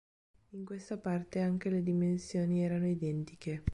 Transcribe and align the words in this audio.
In 0.55 0.65
questa 0.65 0.97
parte 0.97 1.41
anche 1.41 1.69
le 1.69 1.83
dimensioni 1.83 2.63
erano 2.63 2.87
identiche. 2.87 3.61